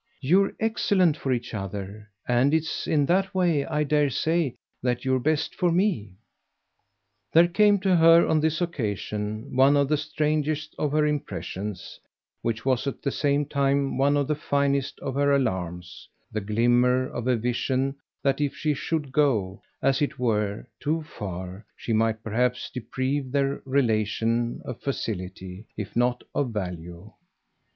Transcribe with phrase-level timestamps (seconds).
[0.19, 2.09] You're excellent for each other.
[2.27, 6.15] And it's in that way, I dare say, that you're best for me."
[7.33, 11.99] There came to her on this occasion one of the strangest of her impressions,
[12.41, 17.07] which was at the same time one of the finest of her alarms the glimmer
[17.07, 22.23] of a vision that if she should go, as it were, too far, she might
[22.23, 27.11] perhaps deprive their relation of facility if not of value.